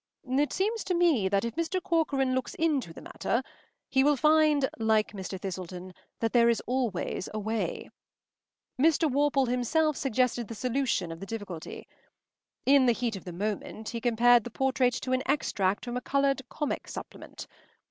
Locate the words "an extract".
15.13-15.85